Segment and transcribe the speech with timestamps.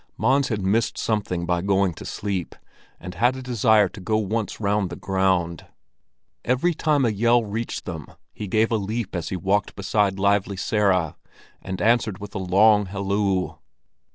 [0.17, 2.55] Mons had missed something by going to sleep
[2.99, 5.67] and had a desire to go once round the ground.
[6.43, 10.57] Every time a yell reached them he gave a leap as he walked beside Lively
[10.57, 11.17] Sara,
[11.61, 13.57] and answered with a long halloo.